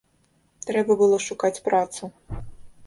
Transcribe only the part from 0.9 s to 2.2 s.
было шукаць працу.